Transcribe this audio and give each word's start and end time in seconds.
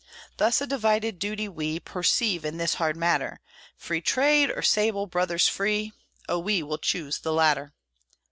Thus 0.37 0.59
a 0.61 0.65
divided 0.65 1.19
duty 1.19 1.47
we 1.47 1.79
Perceive 1.79 2.43
in 2.43 2.57
this 2.57 2.73
hard 2.81 2.97
matter 2.97 3.39
Free 3.77 4.01
trade, 4.01 4.49
or 4.49 4.63
sable 4.63 5.05
brothers 5.05 5.47
free? 5.47 5.93
Oh, 6.27 6.39
will 6.39 6.67
we 6.67 6.77
choose 6.81 7.19
the 7.19 7.31
latter! 7.31 7.75